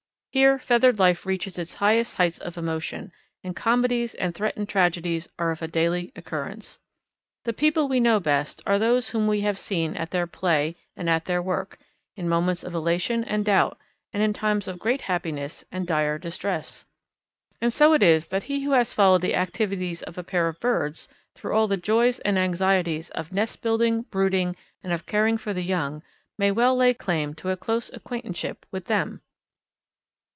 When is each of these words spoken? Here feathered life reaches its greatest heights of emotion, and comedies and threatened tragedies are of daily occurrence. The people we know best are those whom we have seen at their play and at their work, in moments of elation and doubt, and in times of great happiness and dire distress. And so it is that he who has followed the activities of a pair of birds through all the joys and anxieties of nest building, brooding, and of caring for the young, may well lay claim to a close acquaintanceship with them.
Here 0.33 0.57
feathered 0.57 0.97
life 0.97 1.25
reaches 1.25 1.59
its 1.59 1.75
greatest 1.75 2.15
heights 2.15 2.37
of 2.37 2.57
emotion, 2.57 3.11
and 3.43 3.53
comedies 3.53 4.15
and 4.15 4.33
threatened 4.33 4.69
tragedies 4.69 5.27
are 5.37 5.51
of 5.51 5.71
daily 5.73 6.13
occurrence. 6.15 6.79
The 7.43 7.51
people 7.51 7.89
we 7.89 7.99
know 7.99 8.21
best 8.21 8.61
are 8.65 8.79
those 8.79 9.09
whom 9.09 9.27
we 9.27 9.41
have 9.41 9.59
seen 9.59 9.93
at 9.97 10.11
their 10.11 10.27
play 10.27 10.77
and 10.95 11.09
at 11.09 11.25
their 11.25 11.41
work, 11.41 11.79
in 12.15 12.29
moments 12.29 12.63
of 12.63 12.73
elation 12.73 13.25
and 13.25 13.43
doubt, 13.43 13.77
and 14.13 14.23
in 14.23 14.31
times 14.31 14.69
of 14.69 14.79
great 14.79 15.01
happiness 15.01 15.65
and 15.69 15.85
dire 15.85 16.17
distress. 16.17 16.85
And 17.59 17.73
so 17.73 17.91
it 17.91 18.01
is 18.01 18.27
that 18.29 18.43
he 18.43 18.63
who 18.63 18.71
has 18.71 18.93
followed 18.93 19.19
the 19.23 19.35
activities 19.35 20.01
of 20.01 20.17
a 20.17 20.23
pair 20.23 20.47
of 20.47 20.61
birds 20.61 21.09
through 21.35 21.53
all 21.53 21.67
the 21.67 21.75
joys 21.75 22.19
and 22.19 22.39
anxieties 22.39 23.09
of 23.09 23.33
nest 23.33 23.61
building, 23.61 24.03
brooding, 24.03 24.55
and 24.81 24.93
of 24.93 25.05
caring 25.05 25.37
for 25.37 25.51
the 25.53 25.61
young, 25.63 26.03
may 26.37 26.51
well 26.51 26.73
lay 26.73 26.93
claim 26.93 27.33
to 27.33 27.49
a 27.49 27.57
close 27.57 27.91
acquaintanceship 27.91 28.65
with 28.71 28.85
them. 28.85 29.19